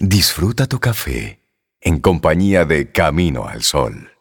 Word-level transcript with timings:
Disfruta 0.00 0.68
tu 0.68 0.78
café 0.78 1.40
en 1.80 1.98
compañía 1.98 2.64
de 2.64 2.92
Camino 2.92 3.48
al 3.48 3.64
Sol. 3.64 4.12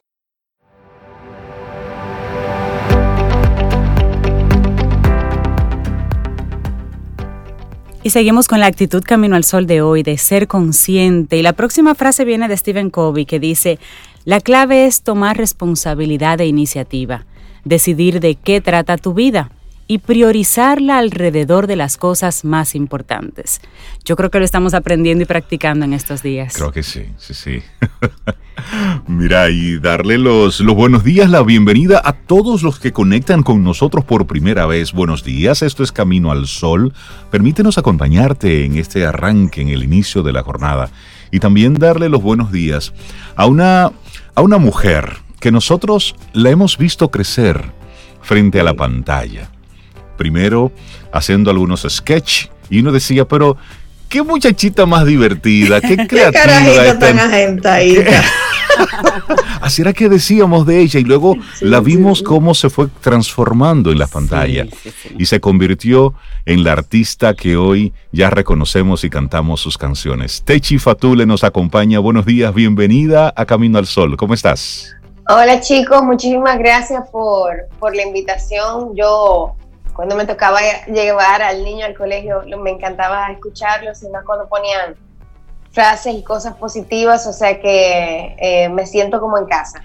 Y 8.02 8.10
seguimos 8.10 8.48
con 8.48 8.60
la 8.60 8.66
actitud 8.66 9.04
Camino 9.04 9.36
al 9.36 9.44
Sol 9.44 9.68
de 9.68 9.84
hoy, 9.84 10.02
de 10.02 10.18
ser 10.18 10.48
consciente. 10.48 11.38
Y 11.38 11.44
la 11.44 11.54
próxima 11.54 11.94
frase 11.94 12.26
viene 12.26 12.48
de 12.48 12.58
Stephen 12.58 12.90
Covey 12.90 13.28
que 13.28 13.40
dice, 13.40 13.78
la 14.26 14.42
clave 14.42 14.88
es 14.88 15.04
tomar 15.04 15.38
responsabilidad 15.38 16.42
e 16.42 16.48
iniciativa, 16.48 17.28
decidir 17.66 18.20
de 18.20 18.34
qué 18.34 18.62
trata 18.62 18.98
tu 18.98 19.14
vida 19.14 19.52
y 19.88 20.00
priorizarla 20.00 20.98
alrededor 20.98 21.66
de 21.66 21.78
las 21.78 21.98
cosas 21.98 22.44
más 22.44 22.76
importantes. 22.76 23.62
Yo 24.04 24.16
creo 24.16 24.30
que 24.30 24.40
lo 24.40 24.46
estamos 24.46 24.74
aprendiendo 24.74 25.24
y 25.24 25.26
practicando 25.26 25.86
en 25.86 25.94
estos 25.94 26.22
días. 26.22 26.56
Creo 26.56 26.72
que 26.72 26.84
sí, 26.84 27.06
sí, 27.18 27.34
sí. 27.34 27.62
Mira, 29.08 29.50
y 29.50 29.80
darle 29.80 30.18
los, 30.18 30.60
los 30.60 30.76
buenos 30.76 31.04
días, 31.04 31.30
la 31.30 31.42
bienvenida 31.42 32.02
a 32.04 32.14
todos 32.14 32.64
los 32.64 32.80
que 32.80 32.92
conectan 32.92 33.44
con 33.44 33.64
nosotros 33.64 34.04
por 34.04 34.28
primera 34.28 34.66
vez. 34.66 34.92
Buenos 34.92 35.24
días, 35.24 35.62
esto 35.62 35.84
es 35.84 35.92
Camino 35.92 36.32
al 36.32 36.48
Sol. 36.48 36.94
Permítenos 37.32 37.78
acompañarte 37.78 38.66
en 38.66 38.76
este 38.76 39.06
arranque, 39.06 39.62
en 39.62 39.70
el 39.70 39.84
inicio 39.84 40.22
de 40.22 40.34
la 40.34 40.44
jornada. 40.44 40.90
Y 41.32 41.40
también 41.40 41.76
darle 41.76 42.10
los 42.10 42.22
buenos 42.22 42.52
días 42.52 42.94
a 43.36 43.46
una, 43.46 43.92
a 44.36 44.42
una 44.42 44.58
mujer 44.58 45.18
que 45.40 45.52
nosotros 45.52 46.16
la 46.34 46.50
hemos 46.50 46.78
visto 46.78 47.10
crecer 47.12 47.72
frente 48.22 48.60
a 48.60 48.64
la 48.64 48.74
pantalla 48.74 49.50
primero 50.18 50.72
haciendo 51.12 51.50
algunos 51.50 51.86
sketch 51.88 52.48
y 52.70 52.80
uno 52.80 52.92
decía, 52.92 53.26
pero 53.26 53.58
qué 54.10 54.22
muchachita 54.24 54.86
más 54.86 55.06
divertida, 55.06 55.82
qué 55.82 55.96
creativa. 56.08 56.98
¿Qué 57.00 58.22
Así 59.62 59.82
era 59.82 59.94
que 59.94 60.10
decíamos 60.10 60.66
de 60.66 60.82
ella 60.82 61.00
y 61.00 61.04
luego 61.04 61.36
la 61.62 61.80
vimos 61.80 62.22
cómo 62.22 62.54
se 62.54 62.70
fue 62.70 62.88
transformando 63.02 63.92
en 63.92 64.00
la 64.00 64.08
pantalla 64.08 64.68
y 65.18 65.26
se 65.26 65.40
convirtió 65.40 66.14
en 66.46 66.64
la 66.64 66.74
artista 66.74 67.34
que 67.34 67.58
hoy 67.58 67.94
ya 68.12 68.30
reconocemos 68.30 69.04
y 69.04 69.10
cantamos 69.10 69.62
sus 69.62 69.78
canciones. 69.78 70.44
Techi 70.46 70.78
Fatule 70.78 71.26
nos 71.26 71.44
acompaña. 71.44 72.00
Buenos 72.00 72.26
días, 72.26 72.54
bienvenida 72.54 73.34
a 73.36 73.46
Camino 73.46 73.78
al 73.78 73.88
Sol. 73.88 74.16
¿Cómo 74.16 74.34
estás? 74.34 74.96
Hola 75.30 75.60
chicos, 75.60 76.04
muchísimas 76.04 76.58
gracias 76.58 77.04
por, 77.12 77.68
por 77.80 77.96
la 77.96 78.04
invitación. 78.04 78.96
Yo 78.96 79.56
cuando 79.98 80.16
me 80.16 80.26
tocaba 80.26 80.60
llevar 80.86 81.42
al 81.42 81.64
niño 81.64 81.88
al 81.88 81.96
colegio, 81.96 82.44
me 82.60 82.70
encantaba 82.70 83.32
escucharlo, 83.32 83.96
sino 83.96 84.20
cuando 84.24 84.48
ponían 84.48 84.96
frases 85.72 86.14
y 86.14 86.22
cosas 86.22 86.56
positivas, 86.56 87.26
o 87.26 87.34
sea 87.34 87.60
que 87.60 88.36
eh, 88.40 88.70
me 88.70 88.86
siento 88.86 89.20
como 89.20 89.40
en 89.40 89.48
casa. 89.48 89.82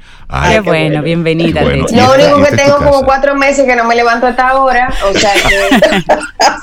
qué, 0.50 0.60
bueno, 0.60 1.00
bienvenida. 1.02 1.62
Lo 1.62 1.74
único 2.14 2.42
que 2.44 2.56
tengo 2.56 2.76
como 2.76 3.04
cuatro 3.04 3.34
meses 3.36 3.64
que 3.64 3.74
no 3.74 3.84
me 3.84 3.94
levanto 3.94 4.26
hasta 4.26 4.50
ahora, 4.50 4.92
o 5.10 5.18
sea 5.18 5.32
que 5.32 6.04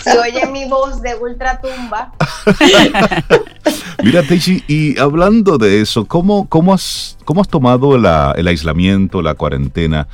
si 0.11 0.15
oye 0.15 0.45
mi 0.45 0.69
voz 0.69 1.01
de 1.01 1.15
ultratumba. 1.15 2.13
Mira, 4.03 4.21
Teichi, 4.21 4.63
y 4.67 4.99
hablando 4.99 5.57
de 5.57 5.81
eso, 5.81 6.05
¿cómo, 6.05 6.47
cómo, 6.47 6.71
has, 6.71 7.17
cómo 7.25 7.41
has 7.41 7.47
tomado 7.47 7.95
el 7.95 8.47
aislamiento, 8.47 9.23
la 9.23 9.33
cuarentena? 9.33 10.07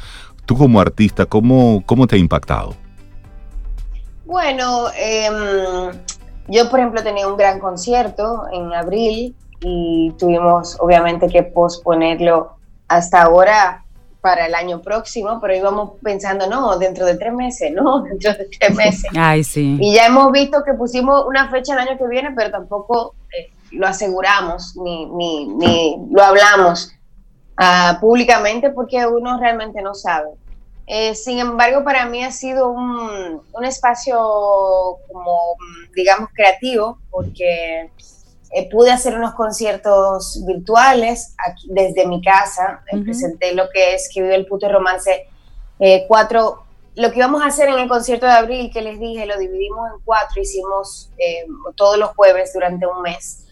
Tú 0.45 0.57
como 0.57 0.79
artista, 0.79 1.25
¿cómo, 1.25 1.83
cómo 1.85 2.07
te 2.07 2.15
ha 2.15 2.19
impactado? 2.19 2.84
Bueno, 4.35 4.89
em, 4.97 5.97
yo 6.49 6.69
por 6.69 6.81
ejemplo 6.81 7.01
tenía 7.01 7.25
un 7.25 7.37
gran 7.37 7.57
concierto 7.57 8.43
en 8.51 8.73
abril 8.73 9.33
y 9.61 10.11
tuvimos 10.19 10.75
obviamente 10.81 11.29
que 11.29 11.41
posponerlo 11.41 12.57
hasta 12.89 13.21
ahora 13.21 13.85
para 14.19 14.47
el 14.47 14.53
año 14.53 14.81
próximo, 14.81 15.39
pero 15.39 15.55
íbamos 15.55 15.91
pensando, 16.03 16.47
no, 16.47 16.77
dentro 16.77 17.05
de 17.05 17.15
tres 17.15 17.31
meses, 17.31 17.71
no, 17.71 18.01
dentro 18.09 18.33
de 18.33 18.49
tres 18.59 18.75
meses. 18.75 19.09
Ay, 19.15 19.41
sí. 19.45 19.77
Y 19.79 19.95
ya 19.95 20.07
hemos 20.07 20.29
visto 20.33 20.65
que 20.65 20.73
pusimos 20.73 21.25
una 21.25 21.49
fecha 21.49 21.71
el 21.71 21.87
año 21.87 21.97
que 21.97 22.07
viene, 22.09 22.33
pero 22.35 22.51
tampoco 22.51 23.15
eh, 23.31 23.53
lo 23.71 23.87
aseguramos 23.87 24.75
ni, 24.75 25.05
ni, 25.05 25.47
ni 25.47 25.95
lo 26.11 26.21
hablamos 26.21 26.91
uh, 27.57 27.97
públicamente 28.01 28.69
porque 28.71 29.07
uno 29.07 29.39
realmente 29.39 29.81
no 29.81 29.93
sabe. 29.93 30.31
Eh, 30.87 31.15
sin 31.15 31.39
embargo, 31.39 31.83
para 31.83 32.05
mí 32.05 32.23
ha 32.23 32.31
sido 32.31 32.69
un, 32.69 33.41
espacio 33.63 34.17
como, 35.11 35.39
digamos, 35.95 36.29
creativo, 36.33 36.99
porque 37.09 37.89
eh, 38.51 38.69
pude 38.69 38.91
hacer 38.91 39.15
unos 39.15 39.33
conciertos 39.33 40.43
virtuales 40.45 41.35
desde 41.67 42.05
mi 42.05 42.21
casa. 42.21 42.83
Presenté 43.03 43.53
lo 43.53 43.69
que 43.69 43.95
es 43.95 44.09
que 44.13 44.21
vive 44.21 44.35
el 44.35 44.45
puto 44.45 44.69
romance 44.71 45.27
eh, 45.79 46.05
cuatro. 46.07 46.63
Lo 46.95 47.11
que 47.11 47.17
íbamos 47.17 47.41
a 47.41 47.47
hacer 47.47 47.67
en 47.67 47.79
el 47.79 47.89
concierto 47.89 48.25
de 48.25 48.31
abril, 48.31 48.71
que 48.71 48.81
les 48.81 48.99
dije, 48.99 49.25
lo 49.25 49.37
dividimos 49.37 49.89
en 49.91 49.99
cuatro, 50.05 50.41
hicimos 50.41 51.09
todos 51.75 51.97
los 51.97 52.11
jueves 52.11 52.53
durante 52.53 52.87
un 52.87 53.01
mes 53.01 53.45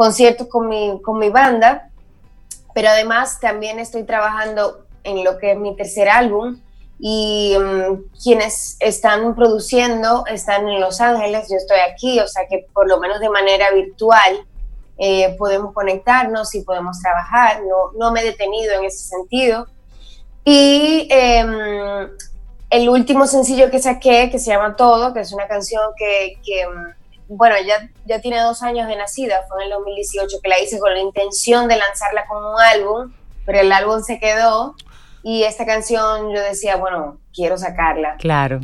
conciertos 0.00 0.46
con 0.46 0.66
mi, 0.66 0.98
con 1.02 1.18
mi 1.18 1.28
banda, 1.28 1.90
pero 2.72 2.88
además 2.88 3.38
también 3.38 3.78
estoy 3.78 4.04
trabajando 4.04 4.86
en 5.04 5.22
lo 5.24 5.36
que 5.36 5.52
es 5.52 5.58
mi 5.58 5.76
tercer 5.76 6.08
álbum, 6.08 6.58
y 7.02 7.56
mm, 7.58 8.10
quienes 8.22 8.76
están 8.78 9.34
produciendo 9.34 10.24
están 10.26 10.68
en 10.68 10.80
Los 10.80 11.00
Ángeles, 11.00 11.48
yo 11.50 11.56
estoy 11.56 11.78
aquí, 11.78 12.20
o 12.20 12.28
sea 12.28 12.46
que 12.46 12.66
por 12.74 12.86
lo 12.86 13.00
menos 13.00 13.20
de 13.20 13.30
manera 13.30 13.70
virtual 13.70 14.46
eh, 14.98 15.34
podemos 15.38 15.72
conectarnos 15.72 16.54
y 16.54 16.62
podemos 16.62 17.00
trabajar, 17.00 17.62
no, 17.62 17.98
no, 17.98 18.12
me 18.12 18.20
he 18.20 18.24
detenido 18.24 18.74
en 18.74 18.84
ese 18.84 19.08
sentido. 19.08 19.66
Y 20.44 21.08
em, 21.10 22.10
el 22.68 22.88
último 22.88 23.26
sencillo 23.26 23.70
que 23.70 23.78
saqué, 23.78 24.28
que 24.30 24.38
se 24.38 24.50
llama 24.50 24.76
Todo, 24.76 25.14
que 25.14 25.20
es 25.20 25.32
una 25.32 25.48
canción 25.48 25.82
que, 25.96 26.38
que 26.44 26.66
mm, 26.66 27.34
bueno, 27.36 27.54
ya, 27.66 27.88
ya 28.04 28.20
tiene 28.20 28.42
dos 28.42 28.62
años 28.62 28.88
de 28.88 28.96
nacida, 28.96 29.46
fue 29.48 29.62
en 29.62 29.70
el 29.70 29.78
2018 29.78 30.36
que 30.42 30.48
la 30.50 30.60
hice 30.60 30.78
con 30.78 30.92
la 30.92 31.00
intención 31.00 31.66
de 31.66 31.76
lanzarla 31.76 32.26
como 32.26 32.52
un 32.52 32.60
álbum, 32.60 33.12
pero 33.46 33.60
el 33.60 33.72
álbum 33.72 34.02
se 34.02 34.18
quedó 34.18 34.74
y 35.22 35.42
esta 35.42 35.66
canción 35.66 36.32
yo 36.32 36.42
decía, 36.42 36.76
bueno, 36.76 37.18
quiero 37.32 37.58
sacarla. 37.58 38.16
Claro. 38.18 38.60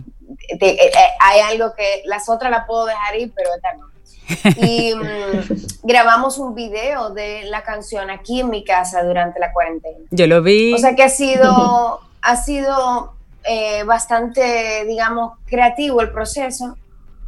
Eh, 0.48 0.58
eh, 0.60 0.90
hay 1.20 1.40
algo 1.40 1.74
que 1.76 2.02
las 2.06 2.28
otras 2.28 2.50
la 2.50 2.66
puedo 2.66 2.86
dejar 2.86 3.16
ir, 3.16 3.32
pero 3.34 3.50
esta 3.54 3.74
no. 3.74 3.86
Y 4.66 4.94
mm, 4.94 5.84
grabamos 5.84 6.38
un 6.38 6.54
video 6.54 7.10
de 7.10 7.44
la 7.44 7.62
canción 7.62 8.10
aquí 8.10 8.40
en 8.40 8.50
mi 8.50 8.64
casa 8.64 9.02
durante 9.04 9.38
la 9.38 9.52
cuarentena. 9.52 9.98
Yo 10.10 10.26
lo 10.26 10.42
vi. 10.42 10.74
O 10.74 10.78
sea 10.78 10.94
que 10.94 11.02
ha 11.02 11.08
sido, 11.08 12.00
ha 12.22 12.36
sido 12.36 13.12
eh, 13.44 13.84
bastante, 13.84 14.84
digamos, 14.86 15.38
creativo 15.46 16.00
el 16.00 16.10
proceso. 16.10 16.76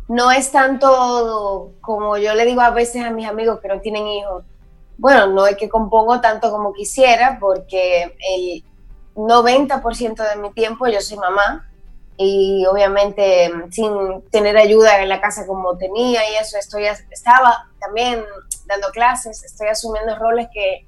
No 0.09 0.33
es 0.33 0.51
tanto 0.51 1.73
como 1.83 2.17
yo 2.17 2.35
le 2.35 2.47
digo 2.47 2.63
a 2.63 2.71
veces 2.71 3.05
a 3.05 3.11
mis 3.11 3.29
amigos 3.29 3.61
que 3.61 3.69
no 3.69 3.81
tienen 3.81 4.07
hijos. 4.07 4.45
Bueno, 4.97 5.29
no 5.29 5.47
es 5.47 5.57
que 5.57 5.69
compongo 5.69 6.21
tanto 6.21 6.51
como 6.51 6.73
quisiera, 6.73 7.37
porque 7.39 8.17
el, 8.35 8.65
90% 9.19 10.17
de 10.17 10.41
mi 10.41 10.53
tiempo 10.53 10.87
yo 10.87 11.01
soy 11.01 11.19
mamá 11.19 11.69
y 12.17 12.65
obviamente 12.67 13.49
mm, 13.49 13.73
sin 13.73 13.93
tener 14.31 14.57
ayuda 14.57 15.03
en 15.03 15.09
la 15.09 15.21
casa 15.21 15.47
como 15.47 15.77
tenía 15.77 16.21
y 16.31 16.37
eso, 16.41 16.57
estoy, 16.57 16.85
estaba 17.11 17.67
también 17.81 18.21
dando 18.67 18.89
clases, 18.93 19.43
estoy 19.45 19.69
asumiendo 19.69 20.17
roles 20.17 20.49
que 20.53 20.85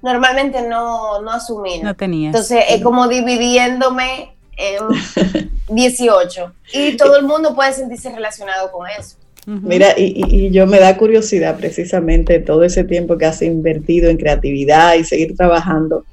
normalmente 0.00 0.62
no, 0.62 1.20
no 1.22 1.30
asumía. 1.32 1.82
No 1.82 1.94
tenía. 1.94 2.28
Entonces 2.28 2.64
es 2.68 2.82
como 2.82 3.08
dividiéndome 3.08 4.34
en 4.56 5.50
18 5.68 6.52
y 6.74 6.96
todo 6.96 7.16
el 7.16 7.24
mundo 7.24 7.54
puede 7.54 7.72
sentirse 7.72 8.10
relacionado 8.10 8.70
con 8.70 8.86
eso. 8.88 9.16
Mira, 9.44 9.98
y, 9.98 10.22
y, 10.28 10.50
yo 10.52 10.68
me 10.68 10.78
da 10.78 10.96
curiosidad 10.96 11.56
precisamente 11.56 12.38
todo 12.38 12.62
ese 12.62 12.84
tiempo 12.84 13.18
que 13.18 13.26
has 13.26 13.42
invertido 13.42 14.08
en 14.08 14.16
creatividad 14.16 14.94
y 14.94 15.02
seguir 15.02 15.36
trabajando 15.36 16.04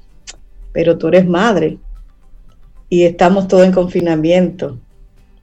pero 0.72 0.98
tú 0.98 1.08
eres 1.08 1.26
madre 1.26 1.78
y 2.88 3.04
estamos 3.04 3.48
todos 3.48 3.64
en 3.64 3.72
confinamiento. 3.72 4.78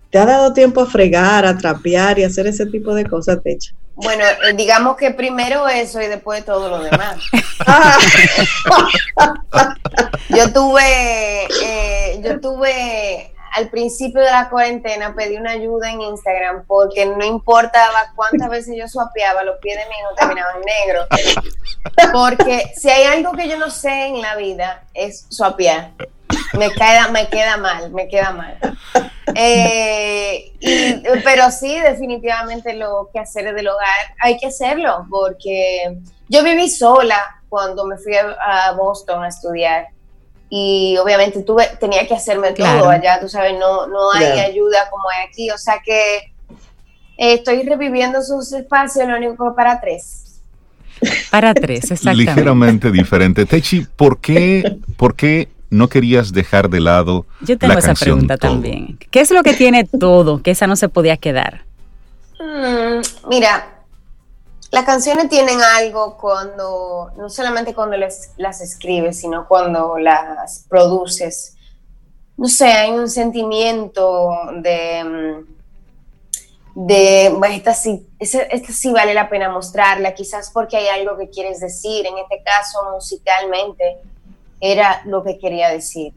¿Te 0.09 0.19
ha 0.19 0.25
dado 0.25 0.53
tiempo 0.53 0.81
a 0.81 0.85
fregar, 0.85 1.45
a 1.45 1.57
trapear 1.57 2.19
y 2.19 2.23
hacer 2.23 2.47
ese 2.47 2.65
tipo 2.65 2.93
de 2.93 3.05
cosas, 3.05 3.41
Techa? 3.43 3.73
Bueno, 3.95 4.23
eh, 4.23 4.53
digamos 4.55 4.95
que 4.95 5.11
primero 5.11 5.67
eso 5.67 6.01
y 6.01 6.07
después 6.07 6.45
todo 6.45 6.69
lo 6.69 6.83
demás. 6.83 7.17
yo 10.29 10.53
tuve, 10.53 11.45
eh, 11.63 12.21
yo 12.23 12.39
tuve 12.39 13.31
al 13.53 13.69
principio 13.69 14.21
de 14.21 14.31
la 14.31 14.49
cuarentena 14.49 15.13
pedí 15.15 15.37
una 15.37 15.51
ayuda 15.51 15.91
en 15.91 16.01
Instagram 16.01 16.65
porque 16.67 17.05
no 17.05 17.25
importaba 17.25 18.11
cuántas 18.15 18.49
veces 18.49 18.75
yo 18.77 18.87
suapeaba, 18.87 19.43
los 19.43 19.57
pies 19.59 19.77
de 19.77 19.89
mi 19.89 19.95
hijo 19.95 20.15
terminaban 20.17 20.61
negros. 20.61 21.07
Porque 22.11 22.71
si 22.75 22.89
hay 22.89 23.03
algo 23.05 23.31
que 23.33 23.47
yo 23.47 23.57
no 23.57 23.69
sé 23.69 24.07
en 24.07 24.21
la 24.21 24.35
vida 24.35 24.83
es 24.93 25.25
suapear. 25.29 25.91
Me 26.53 26.69
queda, 26.71 27.07
me 27.09 27.27
queda 27.27 27.57
mal, 27.57 27.91
me 27.91 28.07
queda 28.07 28.31
mal. 28.31 28.57
Eh, 29.35 30.51
pero 31.23 31.51
sí, 31.51 31.79
definitivamente 31.79 32.73
lo 32.73 33.09
que 33.13 33.19
hacer 33.19 33.53
del 33.53 33.67
hogar 33.67 34.15
hay 34.19 34.37
que 34.37 34.47
hacerlo, 34.47 35.05
porque 35.09 35.97
yo 36.27 36.43
viví 36.43 36.69
sola 36.69 37.21
cuando 37.49 37.85
me 37.85 37.97
fui 37.97 38.15
a, 38.15 38.71
Boston 38.73 39.23
a 39.23 39.27
estudiar 39.27 39.87
y 40.49 40.97
obviamente 40.97 41.43
tuve, 41.43 41.67
tenía 41.79 42.07
que 42.07 42.13
hacerme 42.13 42.51
todo 42.51 42.89
allá, 42.89 43.19
tú 43.19 43.27
sabes, 43.27 43.53
no, 43.59 43.87
no 43.87 44.11
hay 44.11 44.39
ayuda 44.39 44.89
como 44.89 45.03
hay 45.09 45.27
aquí, 45.27 45.51
o 45.51 45.57
sea 45.57 45.81
que 45.83 46.17
eh, 47.17 47.33
estoy 47.33 47.63
reviviendo 47.63 48.21
sus 48.21 48.53
espacios, 48.53 49.07
lo 49.07 49.17
único 49.17 49.55
para 49.55 49.81
tres. 49.81 50.41
Para 51.29 51.53
tres, 51.53 51.91
exactamente. 51.91 52.31
Ligeramente 52.31 52.91
diferente. 52.91 53.45
Techi, 53.45 53.85
¿por 53.95 54.19
qué, 54.19 54.77
¿por 54.95 55.15
qué 55.15 55.49
no 55.69 55.89
querías 55.89 56.31
dejar 56.31 56.69
de 56.69 56.79
lado 56.79 57.25
Yo 57.41 57.57
tengo 57.57 57.77
esa 57.77 57.93
pregunta 57.93 58.37
también. 58.37 58.97
¿Qué 59.11 59.19
es 59.19 59.31
lo 59.31 59.43
que 59.43 59.53
tiene 59.53 59.83
todo 59.83 60.41
que 60.41 60.51
esa 60.51 60.67
no 60.67 60.75
se 60.75 60.87
podía 60.87 61.17
quedar? 61.17 61.65
Mm, 62.39 63.01
mira, 63.29 63.76
las 64.71 64.83
canciones 64.83 65.29
tienen 65.29 65.59
algo 65.61 66.17
cuando, 66.17 67.11
no 67.17 67.29
solamente 67.29 67.73
cuando 67.73 67.97
las 67.97 68.61
escribes, 68.61 69.19
sino 69.19 69.47
cuando 69.47 69.97
las 69.97 70.65
produces. 70.69 71.55
No 72.35 72.47
sé, 72.47 72.65
hay 72.65 72.91
un 72.91 73.09
sentimiento 73.09 74.29
de, 74.61 75.03
mm, 75.03 75.57
de 76.85 77.33
esta 77.55 77.73
sí, 77.73 78.07
esta 78.19 78.71
sí 78.71 78.91
vale 78.91 79.15
la 79.15 79.29
pena 79.29 79.49
mostrarla, 79.49 80.13
quizás 80.13 80.51
porque 80.51 80.77
hay 80.77 80.87
algo 80.99 81.17
que 81.17 81.29
quieres 81.29 81.59
decir, 81.59 82.05
en 82.05 82.19
este 82.19 82.43
caso 82.43 82.91
musicalmente 82.93 83.97
era 84.61 85.01
lo 85.05 85.23
que 85.23 85.39
quería 85.39 85.69
decir. 85.69 86.13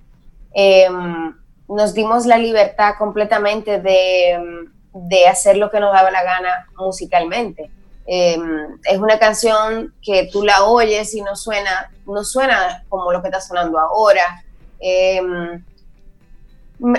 Em, 0.52 1.34
nos 1.66 1.94
dimos 1.94 2.26
la 2.26 2.36
libertad 2.36 2.94
completamente 2.98 3.80
de, 3.80 4.66
de, 4.92 5.26
hacer 5.28 5.56
lo 5.56 5.70
que 5.70 5.80
nos 5.80 5.92
daba 5.94 6.10
la 6.10 6.24
gana 6.24 6.66
musicalmente. 6.76 7.70
Em, 8.12 8.76
es 8.82 8.98
una 8.98 9.20
canción 9.20 9.94
que 10.02 10.28
tú 10.32 10.42
la 10.42 10.64
oyes 10.64 11.14
y 11.14 11.22
no 11.22 11.36
suena, 11.36 11.92
no 12.06 12.24
suena 12.24 12.82
como 12.88 13.12
lo 13.12 13.22
que 13.22 13.28
está 13.28 13.40
sonando 13.40 13.78
ahora. 13.78 14.42
Em, 14.80 15.64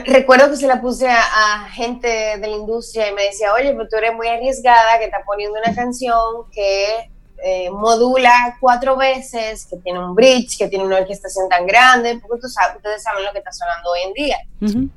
recuerdo 0.05 0.49
que 0.49 0.55
se 0.55 0.67
la 0.67 0.79
puse 0.79 1.09
a, 1.09 1.67
gente 1.73 2.07
de 2.07 2.47
la 2.47 2.55
industria 2.55 3.09
y 3.09 3.13
me 3.13 3.23
decía, 3.23 3.53
oye, 3.53 3.73
pero 3.73 3.89
tú 3.89 3.97
eres 3.97 4.13
muy 4.15 4.29
arriesgada 4.29 4.99
que 4.99 5.05
está 5.05 5.21
poniendo 5.25 5.59
una 5.59 5.75
canción 5.75 6.49
que 6.49 7.11
eh, 7.43 7.69
modula 7.69 8.55
cuatro 8.61 8.95
veces, 8.95 9.65
que 9.65 9.75
tiene 9.75 9.99
un 9.99 10.15
bridge, 10.15 10.57
que 10.57 10.69
tiene 10.69 10.85
una 10.85 10.99
orquestación 10.99 11.49
tan 11.49 11.67
grande, 11.67 12.21
porque 12.25 12.45
ustedes 12.45 13.03
saben 13.03 13.25
lo 13.25 13.33
que 13.33 13.39
está 13.39 13.51
sonando 13.51 13.91
hoy 13.91 13.99
en 14.07 14.13
día. 14.13 14.37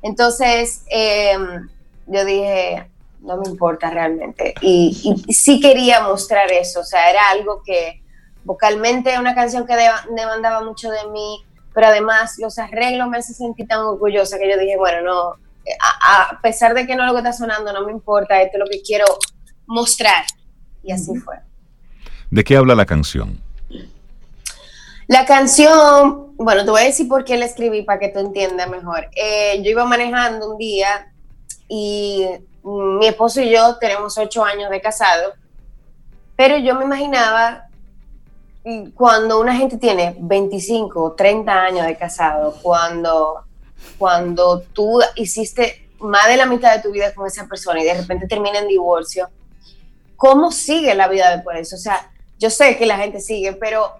Entonces, 0.01 0.83
em, 0.87 1.67
yo 2.07 2.23
dije, 2.23 2.89
no 3.25 3.37
me 3.37 3.49
importa 3.49 3.89
realmente. 3.89 4.53
Y, 4.61 5.23
sí 5.29 5.59
quería 5.59 6.01
mostrar 6.01 6.51
eso, 6.51 6.81
o 6.81 6.83
sea, 6.83 7.09
era 7.09 7.29
algo 7.29 7.61
que 7.63 8.01
vocalmente 8.43 9.17
una 9.17 9.33
canción 9.33 9.65
que 9.65 9.75
demandaba 10.15 10.63
mucho 10.63 10.91
de 10.91 11.07
mí, 11.11 11.43
pero 11.73 11.87
además 11.87 12.35
los 12.37 12.59
arreglos 12.59 13.09
me 13.09 13.17
hacen 13.17 13.35
sentir 13.35 13.67
tan 13.67 13.79
orgullosa 13.79 14.37
que 14.37 14.49
yo 14.49 14.57
dije, 14.57 14.77
bueno, 14.77 15.01
no, 15.01 15.35
a, 16.01 16.39
pesar 16.41 16.73
de 16.73 16.85
que 16.85 16.95
no 16.95 17.05
lo 17.05 17.13
que 17.13 17.19
está 17.19 17.33
sonando 17.33 17.73
no 17.73 17.85
me 17.85 17.91
importa, 17.91 18.41
esto 18.41 18.57
es 18.57 18.59
lo 18.59 18.67
que 18.67 18.81
quiero 18.81 19.05
mostrar. 19.65 20.23
Y 20.83 20.91
así 20.91 21.15
fue. 21.15 21.37
¿De 22.29 22.43
qué 22.43 22.55
habla 22.55 22.75
la 22.75 22.85
canción? 22.85 23.41
La 25.07 25.25
canción, 25.25 26.35
bueno, 26.35 26.63
te 26.65 26.71
voy 26.71 26.81
a 26.81 26.85
decir 26.85 27.07
por 27.07 27.25
qué 27.25 27.37
la 27.37 27.45
escribí 27.45 27.83
para 27.83 27.99
que 27.99 28.09
tú 28.09 28.19
entiendas 28.19 28.69
mejor. 28.69 29.09
Eh, 29.15 29.61
yo 29.63 29.71
iba 29.71 29.85
manejando 29.85 30.51
un 30.51 30.57
día 30.57 31.11
y 31.67 32.27
mi 32.65 33.07
esposo 33.07 33.41
y 33.41 33.51
yo 33.51 33.77
tenemos 33.77 34.17
ocho 34.17 34.43
años 34.43 34.69
de 34.69 34.81
casado, 34.81 35.33
pero 36.35 36.57
yo 36.57 36.75
me 36.75 36.85
imaginaba 36.85 37.67
cuando 38.95 39.39
una 39.39 39.55
gente 39.55 39.77
tiene 39.77 40.15
25 40.19 41.03
o 41.03 41.11
30 41.13 41.51
años 41.53 41.85
de 41.85 41.95
casado, 41.95 42.55
cuando, 42.63 43.43
cuando 43.99 44.61
tú 44.61 44.99
hiciste 45.15 45.89
más 45.99 46.27
de 46.27 46.37
la 46.37 46.47
mitad 46.47 46.75
de 46.75 46.81
tu 46.81 46.91
vida 46.91 47.13
con 47.13 47.27
esa 47.27 47.47
persona 47.47 47.81
y 47.81 47.85
de 47.85 47.93
repente 47.93 48.27
termina 48.27 48.59
en 48.59 48.67
divorcio, 48.67 49.29
¿cómo 50.15 50.51
sigue 50.51 50.95
la 50.95 51.07
vida 51.07 51.35
después 51.35 51.55
de 51.55 51.61
eso? 51.61 51.75
O 51.75 51.79
sea, 51.79 52.11
yo 52.39 52.49
sé 52.49 52.75
que 52.77 52.87
la 52.87 52.97
gente 52.97 53.21
sigue, 53.21 53.53
pero 53.53 53.91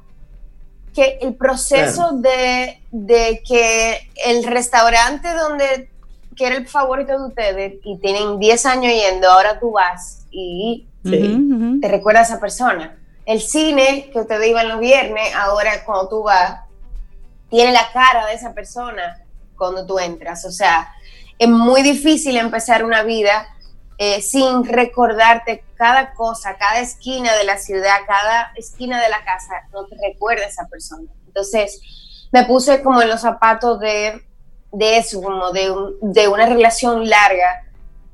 que 0.96 1.20
el 1.22 1.36
proceso 1.36 2.14
de, 2.14 2.82
de, 2.92 3.44
que 3.48 4.10
el 4.26 4.44
restaurante 4.46 5.32
donde 5.34 5.90
que 6.36 6.48
era 6.48 6.56
el 6.56 6.68
favorito 6.68 7.18
de 7.18 7.28
ustedes 7.28 7.74
y 7.84 7.98
tienen 7.98 8.40
10 8.40 8.66
años 8.66 8.94
yendo, 8.94 9.30
ahora 9.30 9.60
tú 9.60 9.72
vas 9.72 10.26
y 10.32 10.88
te 11.04 11.88
recuerda 11.88 12.22
a 12.22 12.24
esa 12.24 12.40
persona. 12.40 12.98
El 13.26 13.42
cine 13.42 14.10
que 14.12 14.20
ustedes 14.20 14.48
iban 14.48 14.68
los 14.68 14.80
viernes, 14.80 15.34
ahora 15.36 15.84
cuando 15.86 16.10
tú 16.10 16.24
vas, 16.24 16.62
tiene 17.50 17.72
la 17.72 17.92
cara 17.92 18.26
de 18.28 18.34
esa 18.34 18.54
persona 18.54 19.24
cuando 19.58 19.86
tú 19.86 19.98
entras. 20.00 20.46
O 20.46 20.52
sea, 20.52 20.90
es 21.38 21.48
muy 21.48 21.82
difícil 21.82 22.38
empezar 22.38 22.84
una 22.84 23.04
vida 23.04 23.48
eh, 23.98 24.22
sin 24.22 24.66
recordarte 24.66 25.64
cada 25.76 26.14
cosa, 26.14 26.58
cada 26.58 26.80
esquina 26.80 27.34
de 27.36 27.46
la 27.46 27.58
ciudad, 27.58 27.98
cada 28.06 28.52
esquina 28.56 29.02
de 29.02 29.10
la 29.10 29.24
casa, 29.24 29.54
no 29.72 29.86
te 29.86 29.96
recuerda 30.02 30.44
a 30.44 30.48
esa 30.48 30.68
persona. 30.68 31.10
Entonces, 31.28 31.80
me 32.32 32.44
puse 32.46 32.84
como 32.84 33.02
en 33.02 33.10
los 33.10 33.22
zapatos 33.22 33.80
de, 33.80 34.22
de 34.72 34.98
eso, 34.98 35.22
como 35.22 35.52
de, 35.52 35.74
de 36.02 36.28
una 36.28 36.46
relación 36.46 37.08
larga 37.10 37.64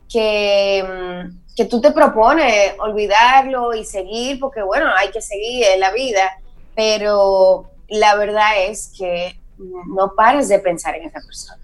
que, 0.09 0.83
mm, 0.83 1.56
que 1.56 1.65
tú 1.65 1.81
te 1.81 1.92
propones 1.92 2.74
olvidarlo 2.80 3.74
y 3.74 3.86
seguir, 3.86 4.39
porque 4.39 4.62
bueno, 4.62 4.88
hay 4.95 5.09
que 5.12 5.21
seguir 5.21 5.65
en 5.74 5.80
la 5.80 5.92
vida, 5.92 6.31
pero 6.75 7.69
la 7.88 8.15
verdad 8.15 8.63
es 8.65 8.92
que 8.98 9.38
no 9.57 10.13
pares 10.15 10.48
de 10.50 10.59
pensar 10.59 10.95
en 10.95 11.06
esa 11.06 11.19
persona. 11.21 11.61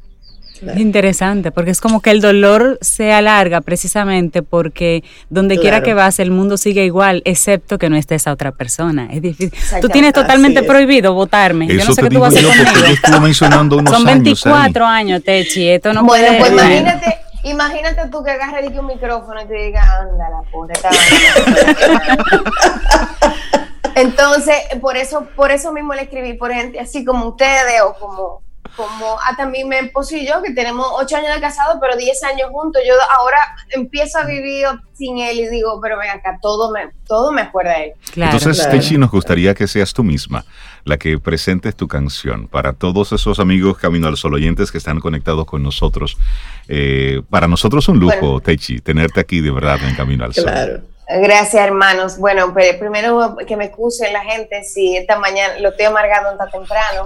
Es 0.62 0.77
interesante, 0.77 1.51
porque 1.51 1.71
es 1.71 1.81
como 1.81 2.01
que 2.01 2.12
el 2.12 2.21
dolor 2.21 2.77
se 2.81 3.13
alarga 3.13 3.62
precisamente 3.62 4.42
porque 4.42 5.04
donde 5.30 5.57
quiera 5.57 5.83
que 5.83 5.94
vas 5.94 6.19
el 6.19 6.31
mundo 6.31 6.57
sigue 6.57 6.86
igual, 6.86 7.21
excepto 7.25 7.77
que 7.77 7.89
no 7.89 7.95
esté 7.95 8.15
esa 8.15 8.31
otra 8.31 8.51
persona. 8.51 9.07
Es 9.12 9.21
difícil. 9.21 9.51
Tú 9.81 9.89
tienes 9.89 10.13
totalmente 10.13 10.63
prohibido 10.63 11.13
votarme. 11.13 11.68
Yo 11.68 11.86
no 11.86 11.94
sé 11.94 12.01
qué 12.01 12.09
tú 12.09 12.19
vas 12.19 12.36
a 12.36 12.39
hacer 12.39 13.01
conmigo. 13.01 13.21
mencionando 13.21 13.77
unos 13.77 13.94
Son 13.94 14.06
24 14.06 14.86
años, 14.86 15.24
Techi. 15.24 15.69
Esto 15.69 15.94
no 15.94 16.04
bueno, 16.04 16.27
pues 16.39 16.51
imagínate, 16.51 17.18
imagínate 17.44 18.07
tú 18.09 18.24
que 18.24 18.31
agarres 18.31 18.71
un 18.77 18.88
micrófono 18.88 19.42
y 19.42 19.45
te 19.45 19.54
digas, 19.54 19.88
anda 19.88 20.30
la 20.30 20.42
pobre, 20.51 20.74
Entonces, 23.95 24.56
por 24.80 24.95
eso, 24.95 25.27
por 25.36 25.51
eso 25.51 25.71
mismo 25.71 25.94
le 25.94 26.04
escribí 26.04 26.33
por 26.33 26.54
gente 26.54 26.80
así 26.80 27.04
como 27.04 27.30
ustedes 27.30 27.81
o 27.83 27.95
como 27.99 28.42
como 28.77 29.17
a 29.19 29.35
también 29.35 29.67
mi 29.67 29.75
esposo 29.75 30.15
y 30.15 30.25
yo, 30.25 30.41
que 30.41 30.53
tenemos 30.53 30.87
ocho 30.93 31.17
años 31.17 31.33
de 31.33 31.41
casado, 31.41 31.79
pero 31.81 31.97
diez 31.97 32.23
años 32.23 32.49
juntos, 32.51 32.81
yo 32.87 32.93
ahora 33.17 33.39
empiezo 33.71 34.19
a 34.19 34.25
vivir 34.25 34.67
sin 34.93 35.17
él 35.17 35.39
y 35.39 35.49
digo, 35.49 35.79
pero 35.81 35.97
ven 35.97 36.11
acá, 36.11 36.37
todo 36.41 36.71
me, 36.71 36.91
todo 37.07 37.31
me 37.31 37.41
acuerda 37.41 37.71
a 37.71 37.83
él. 37.83 37.93
Entonces, 38.15 38.69
Techi, 38.69 38.97
nos 38.97 39.11
gustaría 39.11 39.53
que 39.53 39.67
seas 39.67 39.93
tú 39.93 40.03
misma 40.03 40.45
la 40.85 40.97
que 40.97 41.19
presentes 41.19 41.75
tu 41.75 41.87
canción 41.87 42.47
para 42.47 42.73
todos 42.73 43.11
esos 43.11 43.39
amigos 43.39 43.77
Camino 43.77 44.07
al 44.07 44.15
Sol 44.15 44.35
oyentes 44.35 44.71
que 44.71 44.77
están 44.77 44.99
conectados 44.99 45.45
con 45.45 45.61
nosotros. 45.63 46.17
Eh, 46.67 47.21
para 47.29 47.47
nosotros 47.47 47.83
es 47.83 47.89
un 47.89 47.99
lujo, 47.99 48.39
Techi, 48.39 48.79
tenerte 48.79 49.19
aquí 49.19 49.41
de 49.41 49.51
verdad 49.51 49.79
en 49.83 49.95
Camino 49.95 50.23
al 50.23 50.33
Sol. 50.33 50.45
Claro. 50.45 50.96
Gracias, 51.09 51.64
hermanos. 51.64 52.18
Bueno, 52.18 52.54
pero 52.54 52.78
primero 52.78 53.37
que 53.47 53.56
me 53.56 53.66
excusen 53.66 54.11
la 54.11 54.23
gente 54.26 54.64
si 54.64 54.97
esta 54.97 55.18
mañana 55.18 55.57
lo 55.59 55.69
estoy 55.69 55.85
amargando 55.85 56.35
tan 56.35 56.52
temprano, 56.52 57.04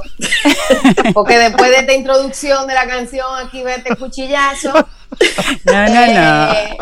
porque 1.14 1.38
después 1.38 1.70
de 1.70 1.78
esta 1.78 1.94
introducción 1.94 2.66
de 2.68 2.74
la 2.74 2.88
canción, 2.88 3.28
aquí 3.46 3.64
vete 3.64 3.90
este 3.90 3.96
cuchillazo. 3.96 4.74
No, 5.66 5.88
no, 5.90 6.08
no. 6.08 6.54
Eh, 6.54 6.78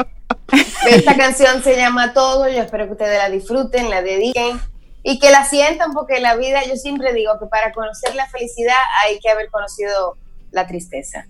esta 0.87 1.17
canción 1.17 1.63
se 1.63 1.75
llama 1.75 2.13
Todo, 2.13 2.47
yo 2.47 2.61
espero 2.61 2.85
que 2.85 2.91
ustedes 2.91 3.17
la 3.17 3.27
disfruten, 3.27 3.89
la 3.89 4.03
dediquen 4.03 4.61
y 5.01 5.17
que 5.17 5.31
la 5.31 5.45
sientan, 5.45 5.93
porque 5.93 6.19
la 6.19 6.35
vida, 6.35 6.61
yo 6.67 6.75
siempre 6.75 7.11
digo 7.11 7.33
que 7.39 7.47
para 7.47 7.71
conocer 7.71 8.13
la 8.13 8.27
felicidad 8.27 8.77
hay 9.03 9.19
que 9.19 9.29
haber 9.29 9.49
conocido 9.49 10.15
la 10.51 10.67
tristeza. 10.67 11.25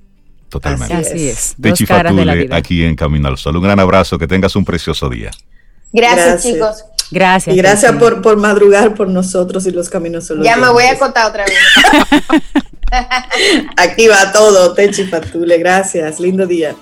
Totalmente. 0.50 0.93
Así 0.93 1.29
es. 1.29 1.55
Techi 1.60 1.86
Fatule, 1.86 2.50
aquí 2.51 2.84
en 2.84 2.98
Camino 2.98 3.29
al 3.29 3.38
Sol. 3.38 3.55
Un 3.55 3.63
gran 3.63 3.79
abrazo, 3.79 4.17
que 4.17 4.27
tengas 4.27 4.58
un 4.58 4.65
precioso 4.65 5.08
día. 5.08 5.31
Gracias, 5.91 6.43
chicos. 6.43 6.86
Gracias. 7.12 7.55
Y 7.55 7.58
gracias 7.58 7.91
por, 7.93 8.22
por, 8.22 8.38
madrugar 8.38 8.93
por 8.93 9.08
nosotros 9.08 9.65
y 9.65 9.72
los 9.72 9.89
caminos 9.89 10.27
solos. 10.27 10.46
Ya 10.46 10.58
me 10.58 10.69
voy 10.69 10.86
a 10.86 10.98
contar 10.98 11.27
otra 11.27 11.46
vez. 11.46 11.58
Aquí 13.77 14.08
va 14.08 14.31
todo, 14.31 14.74
Techi 14.74 15.05
Fatule. 15.05 15.58
Gracias. 15.58 16.19
Lindo 16.19 16.46
día. 16.46 16.75